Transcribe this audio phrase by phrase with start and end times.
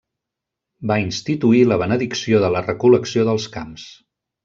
[0.91, 3.89] Va instituir la benedicció de la recol·lecció dels camps.